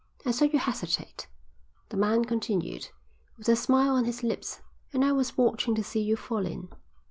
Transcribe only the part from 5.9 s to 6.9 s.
you fall in."